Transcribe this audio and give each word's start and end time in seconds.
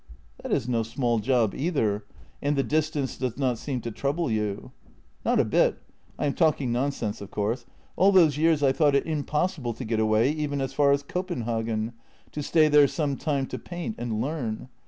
"That 0.41 0.51
is 0.51 0.67
no 0.67 0.81
small 0.81 1.19
job 1.19 1.53
either— 1.53 2.05
and 2.41 2.55
the 2.55 2.63
distance 2.63 3.17
does 3.19 3.37
not 3.37 3.59
seem 3.59 3.81
to 3.81 3.91
trouble 3.91 4.31
you."" 4.31 4.71
Not 5.23 5.39
a 5.39 5.45
bit— 5.45 5.77
I 6.17 6.25
am 6.25 6.33
talking 6.33 6.71
nonsense, 6.71 7.21
of 7.21 7.29
course. 7.29 7.67
All 7.95 8.11
those 8.11 8.35
years 8.35 8.63
I 8.63 8.71
thought 8.71 8.95
it 8.95 9.05
impossible 9.05 9.75
to 9.75 9.85
get 9.85 9.99
away, 9.99 10.31
even 10.31 10.59
as 10.59 10.73
far 10.73 10.91
as 10.91 11.03
Copen 11.03 11.41
hagen, 11.43 11.93
to 12.31 12.41
stay 12.41 12.67
there 12.67 12.87
some 12.87 13.15
time 13.15 13.45
to 13.45 13.59
paint 13.59 13.93
and 13.99 14.19
learn. 14.19 14.69